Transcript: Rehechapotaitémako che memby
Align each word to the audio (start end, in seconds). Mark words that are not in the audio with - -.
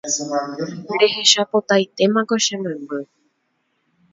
Rehechapotaitémako 0.99 2.35
che 2.43 2.53
memby 2.63 2.99